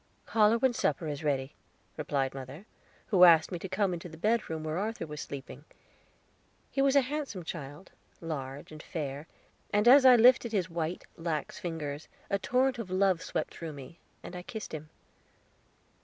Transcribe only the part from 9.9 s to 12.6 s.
I lifted his white, lax fingers, a